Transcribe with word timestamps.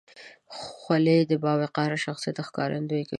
خولۍ 0.61 1.19
د 1.27 1.33
باوقاره 1.43 1.97
شخصیت 2.05 2.37
ښکارندویي 2.47 3.03
کوي. 3.05 3.09